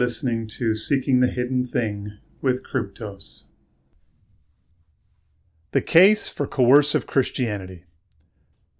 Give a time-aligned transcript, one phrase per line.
[0.00, 3.48] Listening to Seeking the Hidden Thing with Kryptos.
[5.72, 7.84] The case for coercive Christianity.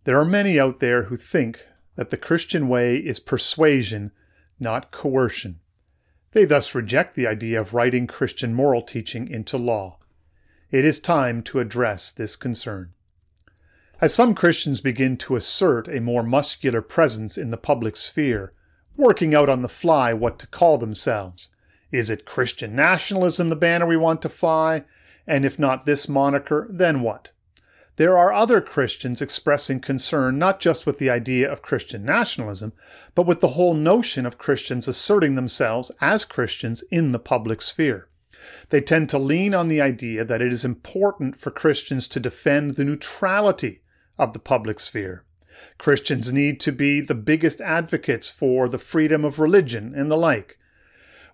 [0.05, 1.61] There are many out there who think
[1.97, 4.13] that the Christian way is persuasion,
[4.59, 5.61] not coercion.
[6.33, 9.99] They thus reject the idea of writing Christian moral teaching into law.
[10.71, 12.95] It is time to address this concern.
[14.01, 18.55] As some Christians begin to assert a more muscular presence in the public sphere,
[19.01, 21.49] working out on the fly what to call themselves.
[21.91, 24.85] Is it Christian nationalism, the banner we want to fly?
[25.27, 27.31] And if not this moniker, then what?
[27.97, 32.73] There are other Christians expressing concern not just with the idea of Christian nationalism,
[33.15, 38.09] but with the whole notion of Christians asserting themselves as Christians in the public sphere.
[38.71, 42.77] They tend to lean on the idea that it is important for Christians to defend
[42.77, 43.83] the neutrality
[44.19, 45.25] of the public sphere.
[45.79, 50.59] Christians need to be the biggest advocates for the freedom of religion and the like.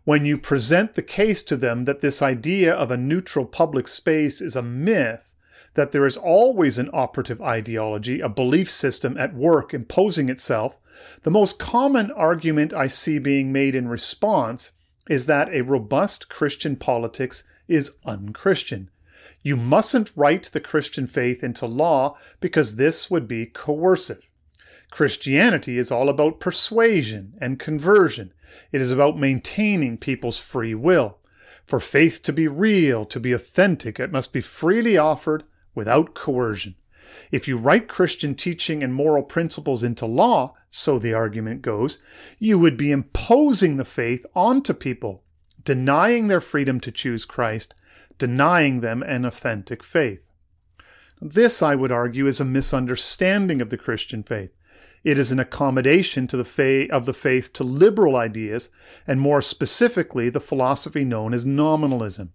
[0.04, 4.40] When you present the case to them that this idea of a neutral public space
[4.40, 5.34] is a myth,
[5.74, 10.78] that there is always an operative ideology, a belief system at work imposing itself,
[11.22, 14.72] the most common argument I see being made in response
[15.08, 18.90] is that a robust Christian politics is unchristian.
[19.46, 24.28] You mustn't write the Christian faith into law because this would be coercive.
[24.90, 28.32] Christianity is all about persuasion and conversion.
[28.72, 31.18] It is about maintaining people's free will.
[31.64, 35.44] For faith to be real, to be authentic, it must be freely offered
[35.76, 36.74] without coercion.
[37.30, 42.00] If you write Christian teaching and moral principles into law, so the argument goes,
[42.40, 45.22] you would be imposing the faith onto people,
[45.62, 47.76] denying their freedom to choose Christ
[48.18, 50.22] denying them an authentic faith.
[51.20, 54.50] This, I would argue, is a misunderstanding of the Christian faith.
[55.02, 58.70] It is an accommodation to the fa- of the faith to liberal ideas,
[59.06, 62.32] and more specifically, the philosophy known as nominalism.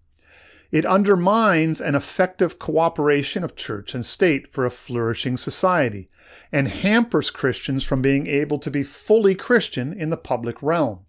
[0.72, 6.10] It undermines an effective cooperation of church and state for a flourishing society,
[6.52, 11.02] and hampers Christians from being able to be fully Christian in the public realm.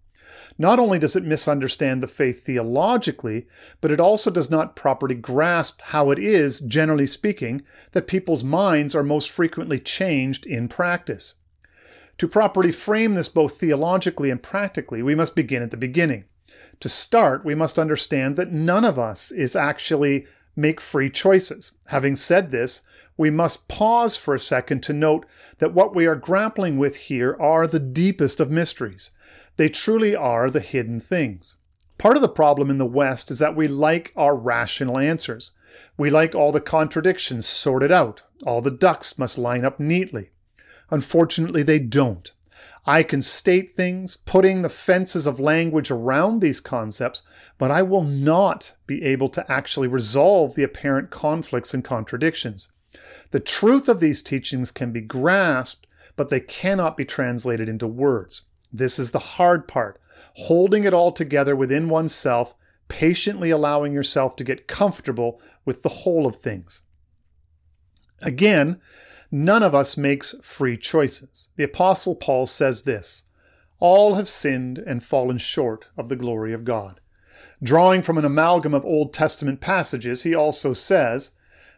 [0.57, 3.47] Not only does it misunderstand the faith theologically,
[3.81, 8.93] but it also does not properly grasp how it is, generally speaking, that people's minds
[8.93, 11.35] are most frequently changed in practice.
[12.19, 16.25] To properly frame this both theologically and practically, we must begin at the beginning.
[16.81, 21.73] To start, we must understand that none of us is actually make free choices.
[21.87, 22.81] Having said this,
[23.17, 25.25] we must pause for a second to note
[25.59, 29.11] that what we are grappling with here are the deepest of mysteries.
[29.57, 31.57] They truly are the hidden things.
[31.97, 35.51] Part of the problem in the West is that we like our rational answers.
[35.97, 38.23] We like all the contradictions sorted out.
[38.45, 40.31] All the ducks must line up neatly.
[40.89, 42.31] Unfortunately, they don't.
[42.85, 47.21] I can state things, putting the fences of language around these concepts,
[47.57, 52.69] but I will not be able to actually resolve the apparent conflicts and contradictions.
[53.31, 58.41] The truth of these teachings can be grasped, but they cannot be translated into words.
[58.73, 60.01] This is the hard part
[60.35, 62.55] holding it all together within oneself,
[62.87, 66.81] patiently allowing yourself to get comfortable with the whole of things.
[68.21, 68.79] Again,
[69.31, 71.49] none of us makes free choices.
[71.55, 73.25] The Apostle Paul says this
[73.79, 76.99] All have sinned and fallen short of the glory of God.
[77.61, 81.31] Drawing from an amalgam of Old Testament passages, he also says,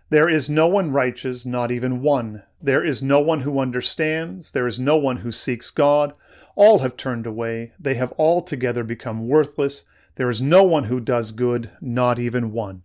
[0.10, 2.44] There is no one righteous, not even one.
[2.62, 4.52] There is no one who understands.
[4.52, 6.14] There is no one who seeks God.
[6.56, 7.74] All have turned away.
[7.78, 9.84] They have altogether become worthless.
[10.16, 12.84] There is no one who does good, not even one.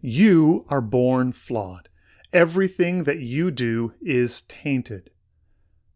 [0.00, 1.88] You are born flawed.
[2.32, 5.10] Everything that you do is tainted.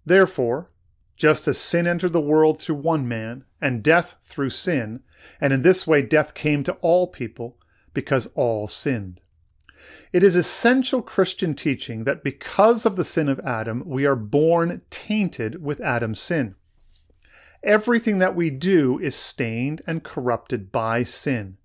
[0.05, 0.71] Therefore,
[1.17, 5.01] just as sin entered the world through one man, and death through sin,
[5.41, 7.57] and in this way death came to all people,
[7.95, 9.21] because all sinned.
[10.13, 14.83] It is essential Christian teaching that because of the sin of Adam, we are born
[14.91, 16.57] tainted with Adam's sin.
[17.65, 21.57] Everything that we do is stained and corrupted by sin.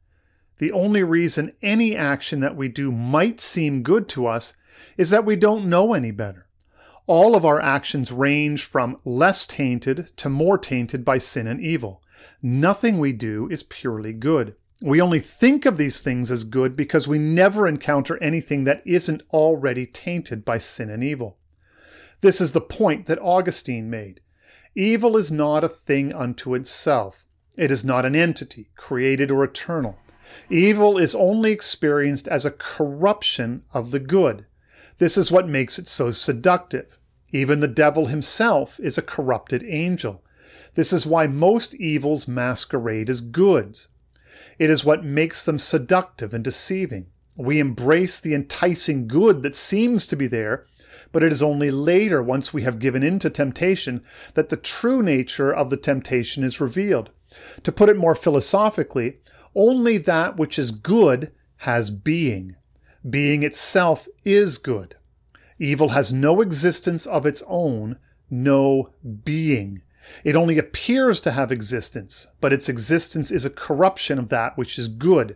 [0.59, 4.53] The only reason any action that we do might seem good to us
[4.95, 6.47] is that we don't know any better.
[7.05, 12.01] All of our actions range from less tainted to more tainted by sin and evil.
[12.41, 14.55] Nothing we do is purely good.
[14.81, 19.23] We only think of these things as good because we never encounter anything that isn't
[19.33, 21.37] already tainted by sin and evil.
[22.21, 24.21] This is the point that Augustine made.
[24.79, 27.25] Evil is not a thing unto itself.
[27.57, 29.97] It is not an entity, created or eternal.
[30.49, 34.45] Evil is only experienced as a corruption of the good.
[34.97, 36.97] This is what makes it so seductive.
[37.33, 40.23] Even the devil himself is a corrupted angel.
[40.75, 43.89] This is why most evils masquerade as goods.
[44.59, 47.07] It is what makes them seductive and deceiving.
[47.35, 50.63] We embrace the enticing good that seems to be there,
[51.11, 54.01] but it is only later, once we have given in to temptation,
[54.33, 57.09] that the true nature of the temptation is revealed.
[57.63, 59.19] To put it more philosophically,
[59.55, 62.55] only that which is good has being.
[63.07, 64.95] Being itself is good.
[65.57, 67.97] Evil has no existence of its own,
[68.29, 68.91] no
[69.23, 69.81] being.
[70.23, 74.79] It only appears to have existence, but its existence is a corruption of that which
[74.79, 75.35] is good.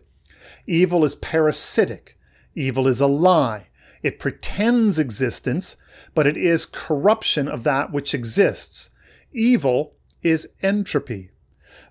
[0.65, 2.17] Evil is parasitic.
[2.55, 3.67] Evil is a lie.
[4.03, 5.77] It pretends existence,
[6.13, 8.91] but it is corruption of that which exists.
[9.31, 11.31] Evil is entropy.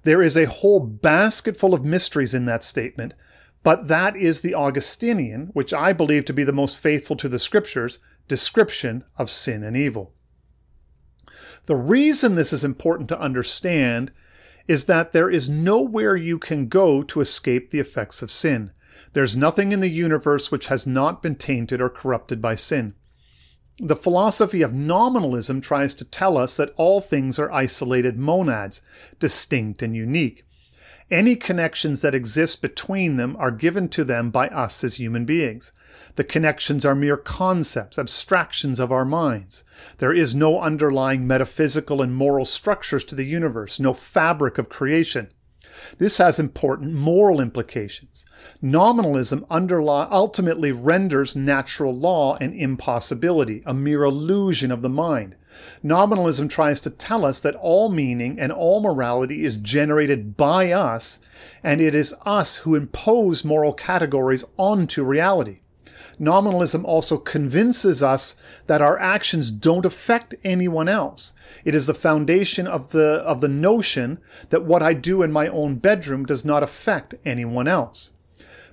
[0.04, 3.14] There is a whole basketful of mysteries in that statement,
[3.62, 7.38] but that is the Augustinian, which I believe to be the most faithful to the
[7.38, 7.98] scriptures,
[8.28, 10.12] description of sin and evil.
[11.66, 14.12] The reason this is important to understand
[14.66, 18.72] is that there is nowhere you can go to escape the effects of sin.
[19.12, 22.94] There's nothing in the universe which has not been tainted or corrupted by sin.
[23.78, 28.80] The philosophy of nominalism tries to tell us that all things are isolated monads,
[29.18, 30.44] distinct and unique.
[31.10, 35.72] Any connections that exist between them are given to them by us as human beings.
[36.16, 39.62] The connections are mere concepts, abstractions of our minds.
[39.98, 45.30] There is no underlying metaphysical and moral structures to the universe, no fabric of creation.
[45.98, 48.26] This has important moral implications.
[48.60, 55.34] Nominalism ultimately renders natural law an impossibility, a mere illusion of the mind.
[55.82, 61.18] Nominalism tries to tell us that all meaning and all morality is generated by us,
[61.62, 65.61] and it is us who impose moral categories onto reality.
[66.22, 68.36] Nominalism also convinces us
[68.68, 71.32] that our actions don't affect anyone else.
[71.64, 74.20] It is the foundation of the, of the notion
[74.50, 78.12] that what I do in my own bedroom does not affect anyone else.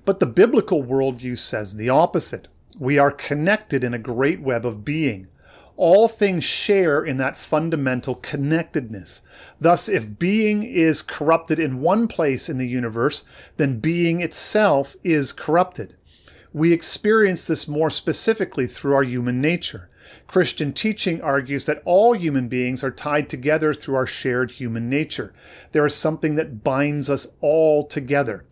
[0.04, 2.46] But the biblical worldview says the opposite.
[2.78, 5.26] We are connected in a great web of being.
[5.76, 9.22] All things share in that fundamental connectedness.
[9.60, 13.24] Thus, if being is corrupted in one place in the universe,
[13.56, 15.96] then being itself is corrupted.
[16.52, 19.88] We experience this more specifically through our human nature.
[20.26, 25.32] Christian teaching argues that all human beings are tied together through our shared human nature.
[25.72, 28.44] There is something that binds us all together.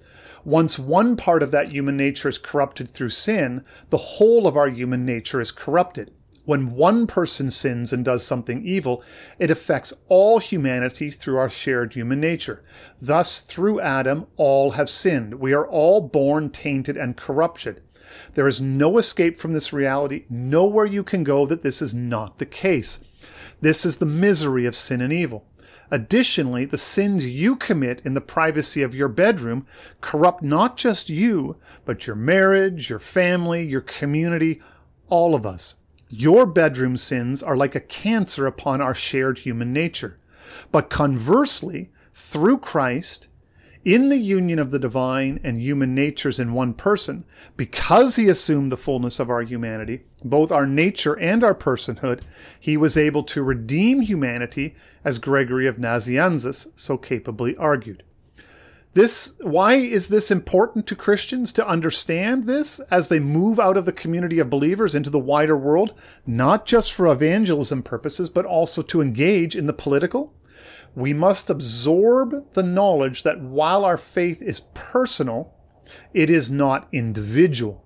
[0.44, 4.68] Once one part of that human nature is corrupted through sin, the whole of our
[4.68, 6.12] human nature is corrupted.
[6.44, 9.02] When one person sins and does something evil,
[9.38, 12.64] it affects all humanity through our shared human nature.
[13.02, 15.34] Thus, through Adam, all have sinned.
[15.34, 17.82] We are all born tainted and corrupted.
[18.34, 22.38] There is no escape from this reality, nowhere you can go that this is not
[22.38, 23.04] the case.
[23.60, 25.44] This is the misery of sin and evil.
[25.90, 29.66] Additionally, the sins you commit in the privacy of your bedroom
[30.00, 34.60] corrupt not just you, but your marriage, your family, your community,
[35.08, 35.76] all of us.
[36.10, 40.18] Your bedroom sins are like a cancer upon our shared human nature.
[40.70, 43.28] But conversely, through Christ,
[43.88, 47.24] in the union of the divine and human natures in one person,
[47.56, 52.20] because he assumed the fullness of our humanity, both our nature and our personhood,
[52.60, 54.74] he was able to redeem humanity,
[55.06, 58.02] as Gregory of Nazianzus so capably argued.
[58.92, 63.86] This, why is this important to Christians to understand this as they move out of
[63.86, 65.94] the community of believers into the wider world,
[66.26, 70.34] not just for evangelism purposes, but also to engage in the political,
[70.98, 75.54] we must absorb the knowledge that while our faith is personal,
[76.12, 77.84] it is not individual.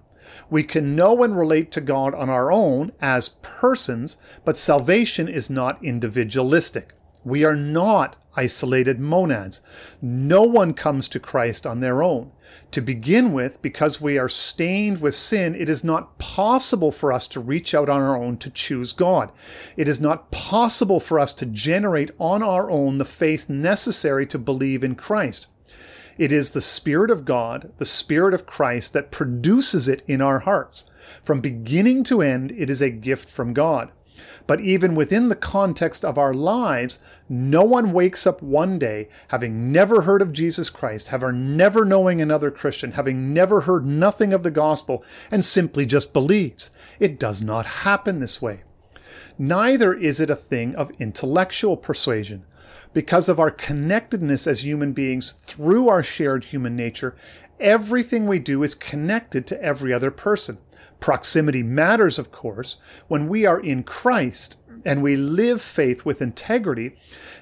[0.48, 4.16] We can know and relate to God on our own as persons,
[4.46, 6.94] but salvation is not individualistic.
[7.24, 9.60] We are not isolated monads.
[10.00, 12.32] No one comes to Christ on their own.
[12.72, 17.26] To begin with, because we are stained with sin, it is not possible for us
[17.28, 19.30] to reach out on our own to choose God.
[19.76, 24.38] It is not possible for us to generate on our own the faith necessary to
[24.38, 25.46] believe in Christ.
[26.18, 30.40] It is the Spirit of God, the Spirit of Christ, that produces it in our
[30.40, 30.84] hearts.
[31.22, 33.90] From beginning to end, it is a gift from God.
[34.46, 39.72] But even within the context of our lives, no one wakes up one day having
[39.72, 44.42] never heard of Jesus Christ, having never knowing another Christian, having never heard nothing of
[44.42, 46.70] the gospel, and simply just believes.
[46.98, 48.62] It does not happen this way.
[49.38, 52.44] Neither is it a thing of intellectual persuasion.
[52.92, 57.16] Because of our connectedness as human beings through our shared human nature,
[57.58, 60.58] everything we do is connected to every other person.
[61.02, 62.78] Proximity matters, of course.
[63.08, 66.92] When we are in Christ, and we live faith with integrity,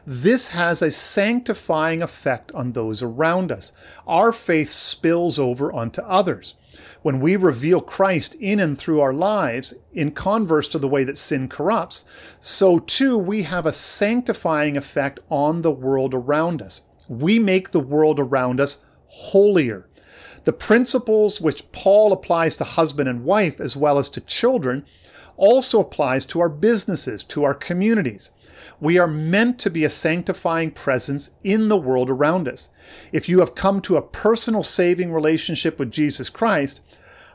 [0.06, 3.72] this has a sanctifying effect on those around us.
[4.06, 6.54] Our faith spills over onto others.
[7.02, 11.18] When we reveal Christ in and through our lives, in converse to the way that
[11.18, 12.04] sin corrupts,
[12.40, 16.82] so too we have a sanctifying effect on the world around us.
[17.08, 19.86] We make the world around us holier.
[20.44, 24.84] The principles which Paul applies to husband and wife as well as to children
[25.36, 28.30] also applies to our businesses, to our communities.
[28.78, 32.70] We are meant to be a sanctifying presence in the world around us.
[33.12, 36.80] If you have come to a personal saving relationship with Jesus Christ,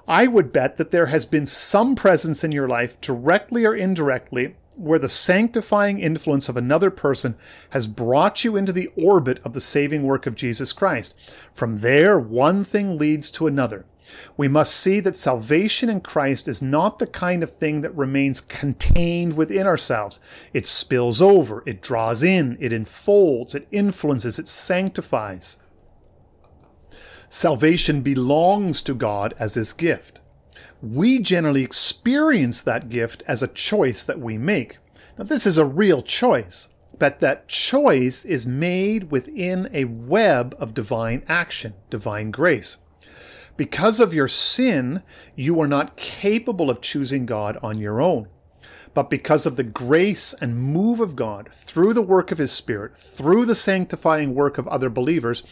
[0.08, 4.56] I would bet that there has been some presence in your life, directly or indirectly,
[4.78, 7.36] where the sanctifying influence of another person
[7.72, 11.36] has brought you into the orbit of the saving work of Jesus Christ.
[11.54, 13.86] From there, one thing leads to another.
[14.38, 18.42] We must see that salvation in Christ is not the kind of thing that remains
[18.42, 20.20] contained within ourselves.
[20.54, 25.58] It spills over, it draws in, it enfolds, it influences, it sanctifies.
[27.30, 30.22] Salvation belongs to God as His gift
[30.86, 34.78] we generally experience that gift as a choice that we make.
[35.18, 40.76] Now, this is a real choice, but that choice is made within a web of
[40.76, 42.78] divine action, divine grace.
[43.58, 45.02] Because of your sin,
[45.36, 48.28] you are not capable of choosing God on your own.
[48.94, 52.96] But because of the grace and move of God through the work of His Spirit,
[52.96, 55.44] through the sanctifying work of other believers,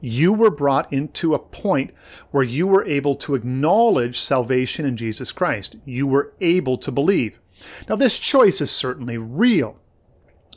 [0.00, 1.92] you were brought into a point
[2.30, 5.76] where you were able to acknowledge salvation in Jesus Christ.
[5.84, 7.40] You were able to believe.
[7.88, 9.78] Now, this choice is certainly real.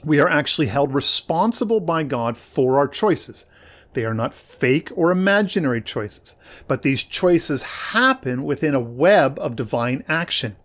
[0.03, 3.45] We are actually held responsible by God for our choices.
[3.93, 6.36] They are not fake or imaginary choices,
[6.67, 10.55] but these choices happen within a web of divine action,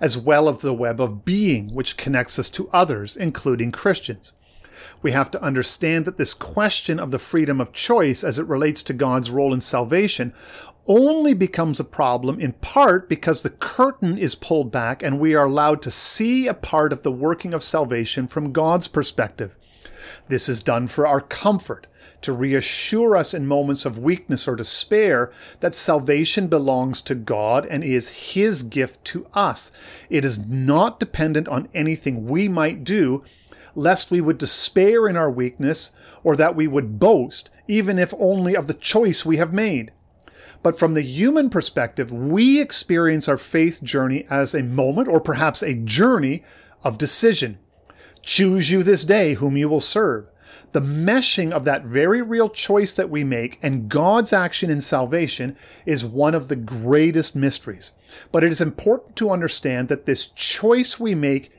[0.00, 4.32] as well as the web of being, which connects us to others, including Christians
[5.02, 8.82] we have to understand that this question of the freedom of choice as it relates
[8.84, 10.32] to God's role in salvation
[10.86, 15.44] only becomes a problem in part because the curtain is pulled back and we are
[15.44, 19.54] allowed to see a part of the working of salvation from God's perspective.
[20.28, 21.86] This is done for our comfort,
[22.22, 27.84] to reassure us in moments of weakness or despair that salvation belongs to God and
[27.84, 29.70] is His gift to us.
[30.10, 33.22] It is not dependent on anything we might do,
[33.78, 35.92] lest we would despair in our weakness,
[36.22, 39.92] or that we would boast, even if only of the choice we have made.
[40.62, 45.62] But from the human perspective, we experience our faith journey as a moment, or perhaps
[45.62, 46.42] a journey,
[46.82, 47.58] of decision.
[48.22, 50.26] Choose you this day whom you will serve.
[50.72, 55.56] The meshing of that very real choice that we make and God's action in salvation
[55.86, 57.92] is one of the greatest mysteries.
[58.32, 61.52] But it is important to understand that this choice we make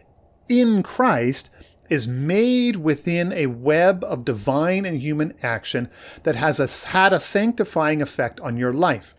[0.47, 1.49] in Christ
[1.89, 5.89] is made within a web of divine and human action
[6.23, 9.15] that has a, had a sanctifying effect on your life.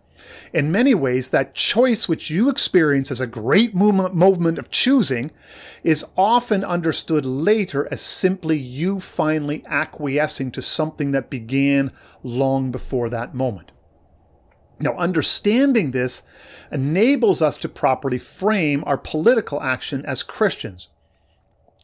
[0.52, 5.30] In many ways, that choice which you experience as a great movement of choosing
[5.82, 13.08] is often understood later as simply you finally acquiescing to something that began long before
[13.10, 13.72] that moment.
[14.78, 16.22] Now, understanding this
[16.72, 20.88] enables us to properly frame our political action as Christians.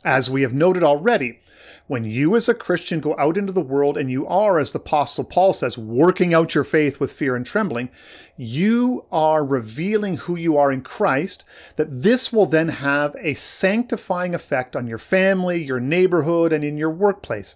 [0.04, 1.40] As we have noted already,
[1.88, 4.78] when you as a Christian go out into the world and you are, as the
[4.78, 7.90] Apostle Paul says, working out your faith with fear and trembling,
[8.36, 11.44] you are revealing who you are in Christ,
[11.76, 16.76] that this will then have a sanctifying effect on your family, your neighborhood, and in
[16.76, 17.54] your workplace.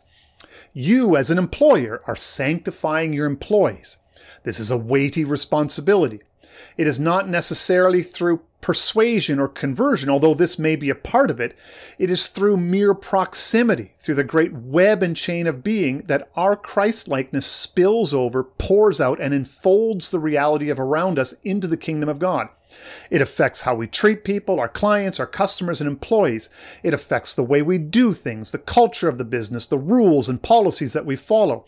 [0.73, 3.97] You, as an employer, are sanctifying your employees.
[4.45, 6.21] This is a weighty responsibility.
[6.77, 11.41] It is not necessarily through persuasion or conversion, although this may be a part of
[11.41, 11.57] it,
[11.99, 16.57] it is through mere proximity, through the great web and chain of being, that our
[16.57, 22.09] Christlikeness spills over, pours out, and enfolds the reality of around us into the kingdom
[22.09, 22.49] of God.
[23.11, 26.49] It affects how we treat people, our clients, our customers, and employees.
[26.83, 30.41] It affects the way we do things, the culture of the business, the rules and
[30.41, 31.65] policies that we follow.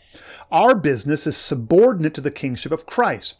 [0.50, 3.34] Our business is subordinate to the kingship of Christ.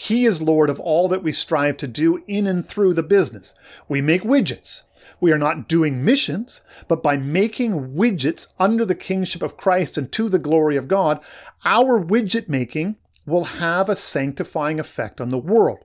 [0.00, 3.54] He is Lord of all that we strive to do in and through the business.
[3.88, 4.82] We make widgets.
[5.18, 10.12] We are not doing missions, but by making widgets under the kingship of Christ and
[10.12, 11.18] to the glory of God,
[11.64, 12.94] our widget making
[13.26, 15.80] will have a sanctifying effect on the world.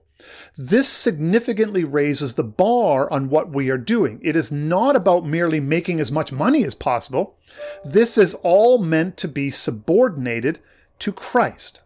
[0.56, 4.20] This significantly raises the bar on what we are doing.
[4.22, 7.34] It is not about merely making as much money as possible.
[7.84, 10.60] This is all meant to be subordinated
[11.00, 11.80] to Christ.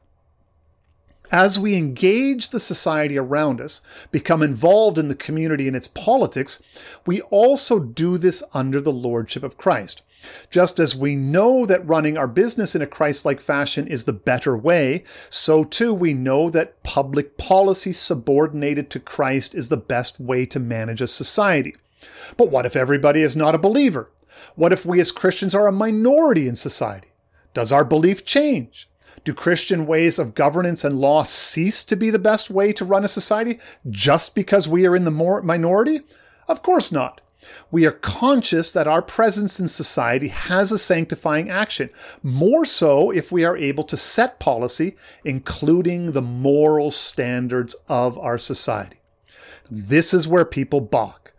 [1.31, 6.63] As we engage the society around us, become involved in the community and its politics,
[7.05, 10.03] we also do this under the lordship of Christ.
[10.51, 14.13] Just as we know that running our business in a Christ like fashion is the
[14.13, 20.19] better way, so too we know that public policy subordinated to Christ is the best
[20.19, 21.75] way to manage a society.
[22.37, 24.11] But what if everybody is not a believer?
[24.55, 27.09] What if we as Christians are a minority in society?
[27.53, 28.89] Does our belief change?
[29.29, 33.05] Do Christian ways of governance and law cease to be the best way to run
[33.05, 33.59] a society
[33.91, 36.01] just because we are in the minority?
[36.49, 37.21] Of course not.
[37.71, 41.91] We are conscious that our presence in society has a sanctifying action,
[42.23, 48.39] more so if we are able to set policy, including the moral standards of our
[48.39, 48.97] society.
[49.71, 51.35] This is where people balk.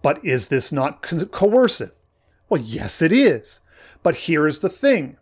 [0.00, 1.90] But is this not co- coercive?
[2.48, 3.58] Well, yes, it is.
[4.04, 5.16] But here is the thing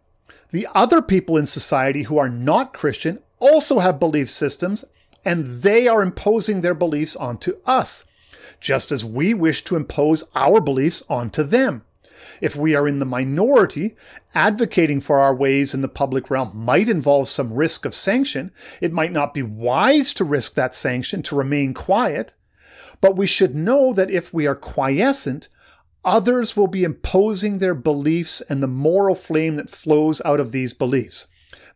[0.54, 4.84] the other people in society who are not Christian also have belief systems,
[5.24, 8.04] and they are imposing their beliefs onto us,
[8.60, 11.82] just as we wish to impose our beliefs onto them.
[12.40, 13.96] If we are in the minority,
[14.32, 18.52] advocating for our ways in the public realm might involve some risk of sanction.
[18.80, 22.32] It might not be wise to risk that sanction to remain quiet.
[23.00, 25.48] But we should know that if we are quiescent,
[26.04, 30.74] Others will be imposing their beliefs and the moral flame that flows out of these
[30.74, 31.26] beliefs.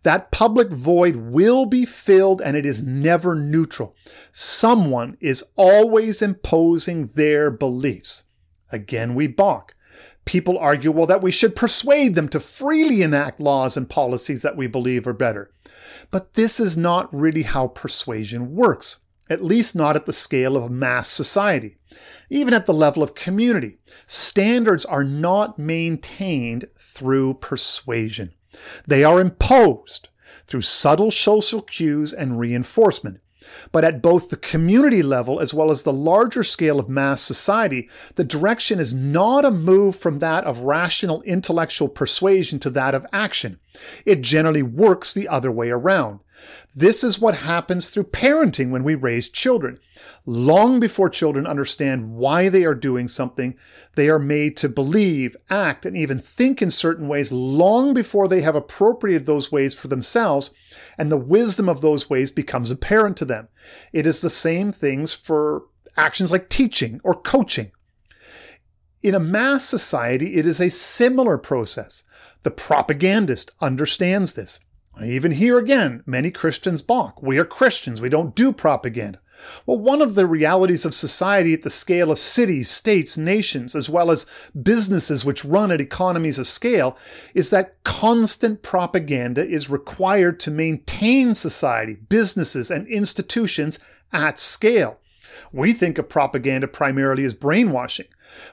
[0.03, 3.97] That public void will be filled and it is never neutral.
[4.31, 8.25] Someone is always imposing their beliefs.
[8.71, 9.75] Again, we balk.
[10.25, 14.57] People argue, well, that we should persuade them to freely enact laws and policies that
[14.57, 15.51] we believe are better.
[16.11, 20.65] But this is not really how persuasion works at least not at the scale of
[20.65, 21.77] a mass society.
[22.31, 28.33] Even at the level of community, standards are not maintained through persuasion.
[28.87, 30.09] They are imposed
[30.47, 33.21] through subtle social cues and reinforcement.
[33.73, 37.89] But at both the community level as well as the larger scale of mass society,
[38.17, 43.07] the direction is not a move from that of rational intellectual persuasion to that of
[43.13, 43.59] action.
[44.05, 46.21] It generally works the other way around.
[46.75, 49.79] This is what happens through parenting when we raise children.
[50.27, 53.57] Long before children understand why they are doing something,
[53.97, 58.43] they are made to believe, act, and even think in certain ways long before they
[58.43, 60.51] have appropriated those ways for themselves,
[60.97, 63.49] and the wisdom of those ways becomes apparent to them.
[63.93, 65.65] It is the same things for
[65.97, 67.73] actions like teaching or coaching.
[69.03, 72.03] In a mass society, it is a similar process.
[72.43, 74.61] The propagandist understands this.
[75.03, 77.23] Even here again, many Christians balk.
[77.23, 79.21] We are Christians, we don't do propaganda.
[79.67, 83.89] Well, one of the realities of society at the scale of cities, states, nations, as
[83.89, 84.27] well as
[84.61, 86.97] businesses which run at economies of scale,
[87.35, 93.79] is that constant propaganda is required to maintain society, businesses, and institutions
[94.13, 94.99] at scale.
[95.53, 98.09] We think of propaganda primarily as brainwashing,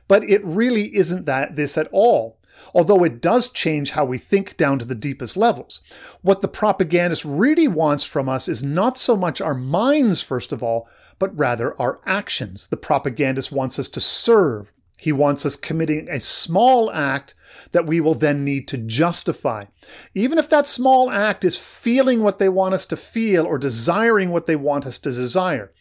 [0.08, 2.38] but it really isn't that this at all
[2.76, 5.80] although it does change how we think down to the deepest levels.
[6.22, 10.62] What the propagandist really wants from us is not so much our minds, first of
[10.62, 12.68] all, but rather our actions.
[12.68, 14.74] The propagandist wants us to serve.
[14.98, 17.34] He wants us committing a small act
[17.72, 19.66] that we will then need to justify.
[20.14, 24.32] Even if that small act is feeling what they want us to feel or desiring
[24.32, 25.72] what they want us to desire.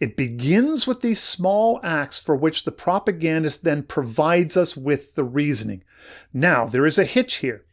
[0.00, 5.24] It begins with these small acts for which the propagandist then provides us with the
[5.24, 5.84] reasoning.
[6.32, 7.66] Now, there is a hitch here.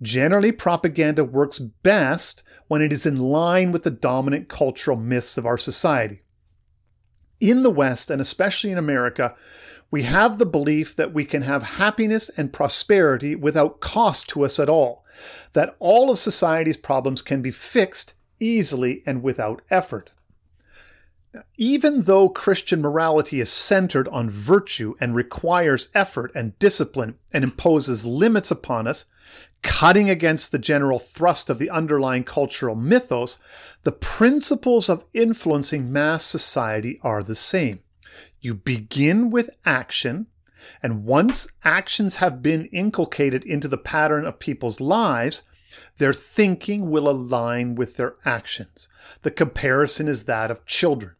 [0.00, 5.44] Generally, propaganda works best when it is in line with the dominant cultural myths of
[5.44, 6.22] our society.
[7.38, 9.36] In the West, and especially in America,
[9.90, 14.58] we have the belief that we can have happiness and prosperity without cost to us
[14.58, 15.04] at all,
[15.52, 20.10] that all of society's problems can be fixed easily and without effort.
[21.56, 28.06] Even though Christian morality is centered on virtue and requires effort and discipline and imposes
[28.06, 29.06] limits upon us,
[29.62, 33.38] cutting against the general thrust of the underlying cultural mythos,
[33.82, 37.80] the principles of influencing mass society are the same.
[38.40, 40.26] You begin with action,
[40.82, 45.42] and once actions have been inculcated into the pattern of people's lives,
[45.98, 48.88] their thinking will align with their actions.
[49.22, 51.14] The comparison is that of children.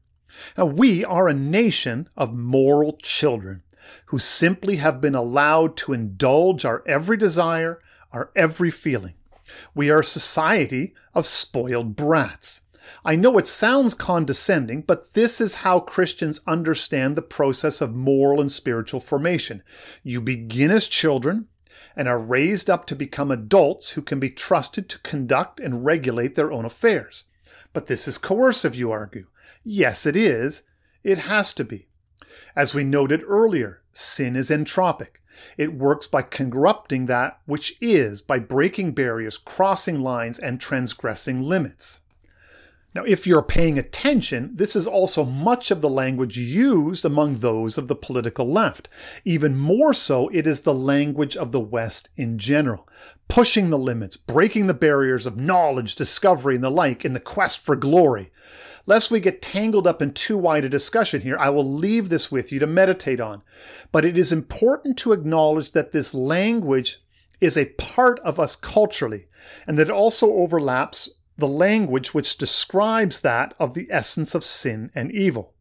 [0.57, 3.63] Now, we are a nation of moral children
[4.07, 7.81] who simply have been allowed to indulge our every desire,
[8.13, 9.15] our every feeling.
[9.75, 12.63] We are a society of spoiled brats.
[13.05, 18.41] I know it sounds condescending, but this is how Christians understand the process of moral
[18.41, 19.63] and spiritual formation.
[20.03, 21.49] You begin as children
[21.97, 26.35] and are raised up to become adults who can be trusted to conduct and regulate
[26.35, 27.25] their own affairs.
[27.73, 29.27] But this is coercive, you argue.
[29.65, 30.63] Yes, it is.
[31.03, 31.89] It has to be.
[32.55, 35.21] As we noted earlier, sin is entropic.
[35.57, 42.01] It works by corrupting that which is, by breaking barriers, crossing lines, and transgressing limits.
[42.95, 47.77] Now, if you're paying attention, this is also much of the language used among those
[47.77, 48.89] of the political left.
[49.25, 52.89] Even more so, it is the language of the West in general,
[53.27, 57.59] pushing the limits, breaking the barriers of knowledge, discovery, and the like in the quest
[57.59, 58.31] for glory.
[58.87, 62.31] Lest we get tangled up in too wide a discussion here, I will leave this
[62.31, 63.43] with you to meditate on.
[63.93, 67.03] But it is important to acknowledge that this language
[67.41, 69.27] is a part of us culturally,
[69.67, 74.91] and that it also overlaps the language which describes that of the essence of sin
[74.95, 75.53] and evil.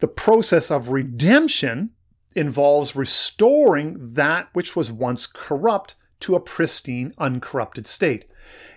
[0.00, 1.90] The process of redemption
[2.34, 8.26] involves restoring that which was once corrupt to a pristine, uncorrupted state.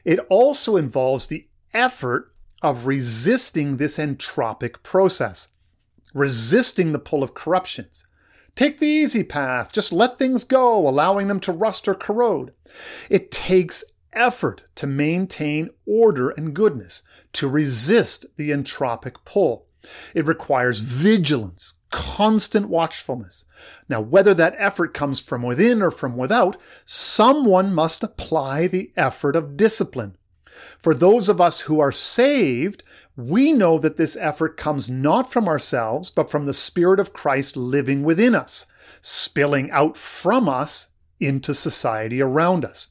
[0.06, 5.50] It also involves the effort of resisting this entropic process,
[6.14, 8.06] resisting the pull of corruptions.
[8.56, 12.54] Take the easy path, just let things go, allowing them to rust or corrode.
[13.10, 19.68] It takes effort to maintain order and goodness, to resist the entropic pull.
[20.16, 23.46] It requires vigilance, constant watchfulness.
[23.88, 29.36] Now, whether that effort comes from within or from without, someone must apply the effort
[29.36, 30.17] of discipline.
[30.80, 32.84] For those of us who are saved,
[33.16, 37.58] we know that this effort comes not from ourselves, but from the Spirit of Christ
[37.58, 38.68] living within us,
[39.02, 40.90] spilling out from us
[41.20, 42.88] into society around us.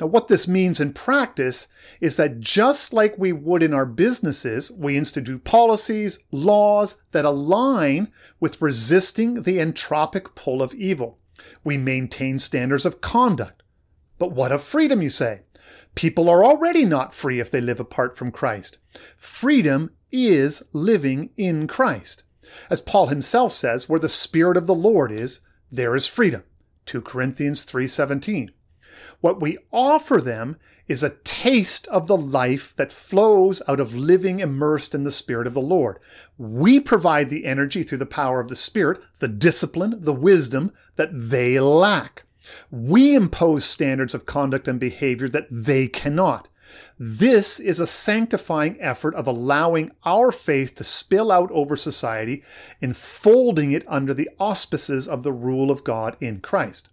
[0.00, 1.68] Now, what this means in practice
[2.00, 8.10] is that just like we would in our businesses, we institute policies, laws that align
[8.40, 11.18] with resisting the entropic pull of evil.
[11.62, 13.62] We maintain standards of conduct.
[14.18, 15.42] But what of freedom, you say?
[15.94, 18.78] People are already not free if they live apart from Christ.
[19.16, 22.24] Freedom is living in Christ.
[22.70, 26.42] As Paul himself says, where the spirit of the Lord is, there is freedom.
[26.86, 28.50] 2 Corinthians 3:17.
[29.20, 30.56] What we offer them
[30.88, 35.46] is a taste of the life that flows out of living immersed in the Spirit
[35.46, 35.98] of the Lord.
[36.36, 41.10] We provide the energy through the power of the Spirit, the discipline, the wisdom that
[41.12, 42.24] they lack.
[42.70, 46.48] We impose standards of conduct and behavior that they cannot.
[46.98, 52.42] This is a sanctifying effort of allowing our faith to spill out over society,
[52.80, 56.88] enfolding it under the auspices of the rule of God in Christ.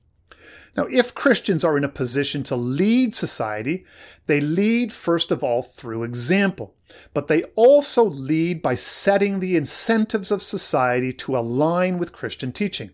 [0.75, 3.85] Now, if Christians are in a position to lead society,
[4.27, 6.75] they lead first of all through example,
[7.13, 12.91] but they also lead by setting the incentives of society to align with Christian teaching.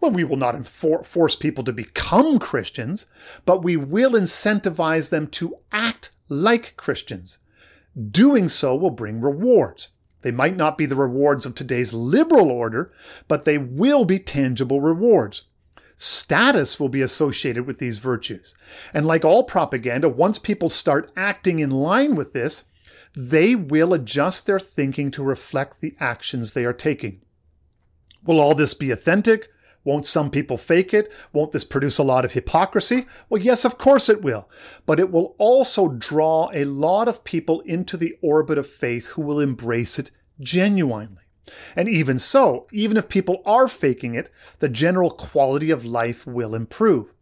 [0.00, 3.06] Well, we will not enfor- force people to become Christians,
[3.44, 7.38] but we will incentivize them to act like Christians.
[8.10, 9.88] Doing so will bring rewards.
[10.22, 12.92] They might not be the rewards of today's liberal order,
[13.28, 15.42] but they will be tangible rewards.
[15.96, 18.54] Status will be associated with these virtues.
[18.94, 22.64] And like all propaganda, once people start acting in line with this,
[23.14, 27.20] they will adjust their thinking to reflect the actions they are taking.
[28.24, 29.48] Will all this be authentic?
[29.82, 31.10] Won't some people fake it?
[31.32, 33.06] Won't this produce a lot of hypocrisy?
[33.28, 34.48] Well, yes, of course it will.
[34.84, 39.22] But it will also draw a lot of people into the orbit of faith who
[39.22, 41.22] will embrace it genuinely.
[41.74, 46.54] And even so, even if people are faking it, the general quality of life will
[46.54, 47.12] improve.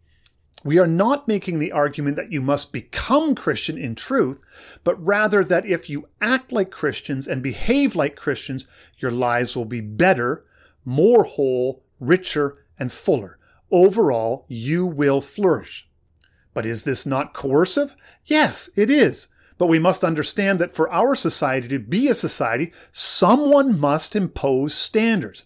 [0.64, 4.42] We are not making the argument that you must become Christian in truth,
[4.82, 8.66] but rather that if you act like Christians and behave like Christians,
[8.98, 10.44] your lives will be better,
[10.84, 13.38] more whole, richer, and fuller.
[13.70, 15.88] Overall, you will flourish.
[16.54, 17.94] But is this not coercive?
[18.24, 19.28] Yes, it is.
[19.58, 24.72] But we must understand that for our society to be a society, someone must impose
[24.72, 25.44] standards.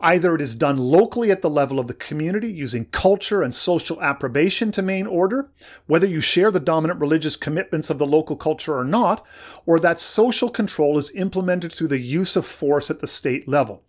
[0.00, 4.00] Either it is done locally at the level of the community using culture and social
[4.02, 5.50] approbation to main order,
[5.86, 9.24] whether you share the dominant religious commitments of the local culture or not,
[9.64, 13.82] or that social control is implemented through the use of force at the state level.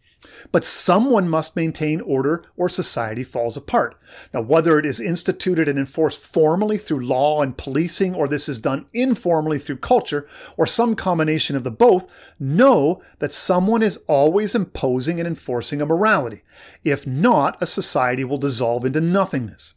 [0.51, 3.99] But someone must maintain order or society falls apart.
[4.33, 8.59] Now, whether it is instituted and enforced formally through law and policing, or this is
[8.59, 14.55] done informally through culture, or some combination of the both, know that someone is always
[14.55, 16.43] imposing and enforcing a morality.
[16.83, 19.73] If not, a society will dissolve into nothingness.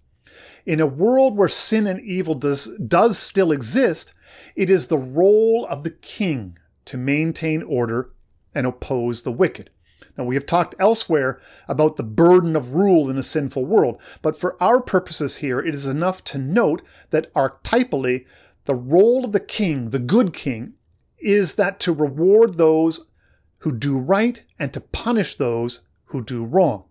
[0.66, 4.12] In a world where sin and evil does, does still exist,
[4.54, 8.10] it is the role of the king to maintain order
[8.54, 9.70] and oppose the wicked.
[10.16, 14.38] Now, we have talked elsewhere about the burden of rule in a sinful world, but
[14.38, 18.26] for our purposes here, it is enough to note that archetypally,
[18.64, 20.74] the role of the king, the good king,
[21.18, 23.10] is that to reward those
[23.58, 26.84] who do right and to punish those who do wrong.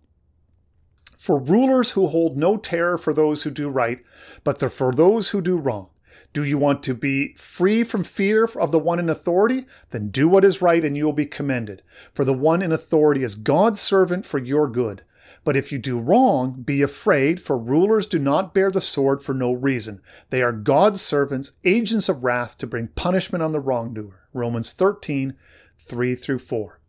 [1.18, 4.02] For rulers who hold no terror for those who do right,
[4.42, 5.90] but for those who do wrong.
[6.32, 9.66] Do you want to be free from fear of the one in authority?
[9.90, 11.82] Then do what is right and you will be commended.
[12.12, 15.02] For the one in authority is God's servant for your good.
[15.42, 19.34] But if you do wrong, be afraid, for rulers do not bear the sword for
[19.34, 20.02] no reason.
[20.28, 24.26] They are God's servants, agents of wrath to bring punishment on the wrongdoer.
[24.32, 25.34] Romans 13,
[25.78, 26.80] 3 through 4.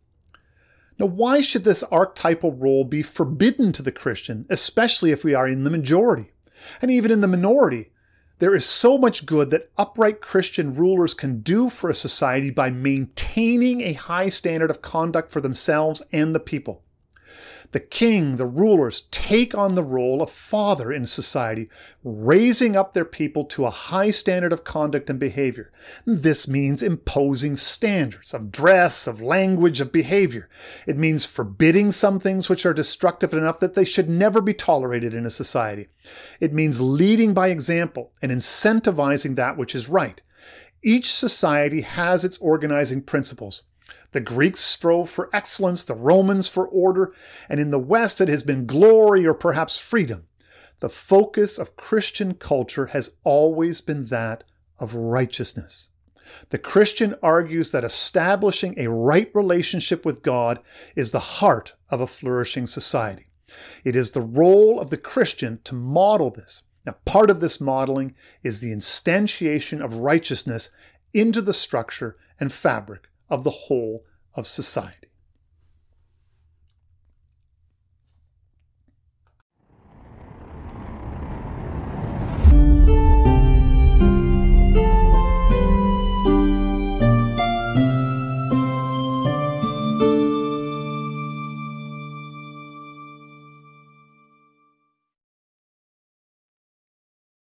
[0.98, 5.48] Now, why should this archetypal role be forbidden to the Christian, especially if we are
[5.48, 6.30] in the majority?
[6.80, 7.90] And even in the minority,
[8.42, 12.70] there is so much good that upright Christian rulers can do for a society by
[12.70, 16.82] maintaining a high standard of conduct for themselves and the people.
[17.72, 21.70] The king, the rulers, take on the role of father in society,
[22.04, 25.72] raising up their people to a high standard of conduct and behavior.
[26.04, 30.50] This means imposing standards of dress, of language, of behavior.
[30.86, 35.14] It means forbidding some things which are destructive enough that they should never be tolerated
[35.14, 35.88] in a society.
[36.40, 40.20] It means leading by example and incentivizing that which is right.
[40.82, 43.62] Each society has its organizing principles.
[44.12, 47.12] The Greeks strove for excellence, the Romans for order,
[47.48, 50.24] and in the West it has been glory or perhaps freedom.
[50.80, 54.44] The focus of Christian culture has always been that
[54.78, 55.90] of righteousness.
[56.48, 60.60] The Christian argues that establishing a right relationship with God
[60.96, 63.26] is the heart of a flourishing society.
[63.84, 66.62] It is the role of the Christian to model this.
[66.84, 70.70] Now, part of this modeling is the instantiation of righteousness
[71.12, 75.01] into the structure and fabric of the whole of society.